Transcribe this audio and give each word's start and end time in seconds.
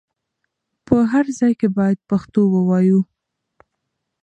په 0.85 0.95
هر 1.11 1.25
ځای 1.39 1.53
کې 1.59 1.67
بايد 1.77 1.99
پښتو 2.09 2.41
ووايو. 2.53 3.01